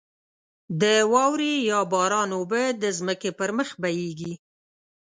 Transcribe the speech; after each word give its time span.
د 0.81 0.83
واورې 1.13 1.53
یا 1.69 1.79
باران 1.91 2.29
اوبه 2.37 2.63
د 2.81 2.83
ځمکې 2.97 3.31
پر 3.39 3.49
مخ 3.57 3.69
بهېږې. 3.81 4.33